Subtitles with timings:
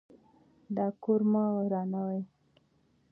[0.75, 2.21] دا کور مه ورانوئ.